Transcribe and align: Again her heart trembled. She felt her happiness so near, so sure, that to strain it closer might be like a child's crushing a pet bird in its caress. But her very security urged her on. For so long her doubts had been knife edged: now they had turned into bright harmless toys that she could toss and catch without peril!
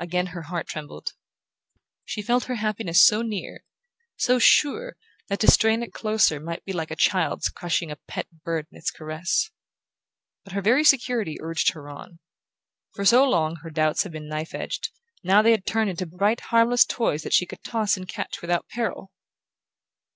Again 0.00 0.26
her 0.34 0.42
heart 0.42 0.66
trembled. 0.66 1.12
She 2.04 2.22
felt 2.22 2.42
her 2.46 2.56
happiness 2.56 3.06
so 3.06 3.22
near, 3.22 3.62
so 4.16 4.40
sure, 4.40 4.96
that 5.28 5.38
to 5.38 5.46
strain 5.48 5.80
it 5.84 5.92
closer 5.92 6.40
might 6.40 6.64
be 6.64 6.72
like 6.72 6.90
a 6.90 6.96
child's 6.96 7.50
crushing 7.50 7.88
a 7.92 7.96
pet 8.08 8.26
bird 8.42 8.66
in 8.72 8.76
its 8.78 8.90
caress. 8.90 9.52
But 10.42 10.54
her 10.54 10.60
very 10.60 10.82
security 10.82 11.36
urged 11.40 11.70
her 11.70 11.88
on. 11.88 12.18
For 12.96 13.04
so 13.04 13.22
long 13.30 13.54
her 13.62 13.70
doubts 13.70 14.02
had 14.02 14.10
been 14.10 14.26
knife 14.26 14.56
edged: 14.56 14.90
now 15.22 15.40
they 15.40 15.52
had 15.52 15.64
turned 15.66 15.88
into 15.88 16.04
bright 16.06 16.40
harmless 16.50 16.84
toys 16.84 17.22
that 17.22 17.32
she 17.32 17.46
could 17.46 17.62
toss 17.62 17.96
and 17.96 18.08
catch 18.08 18.40
without 18.42 18.68
peril! 18.68 19.12